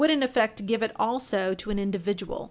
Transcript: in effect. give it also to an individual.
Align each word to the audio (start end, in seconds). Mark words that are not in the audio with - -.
in 0.09 0.23
effect. 0.23 0.65
give 0.65 0.81
it 0.81 0.91
also 0.97 1.53
to 1.53 1.69
an 1.69 1.77
individual. 1.77 2.39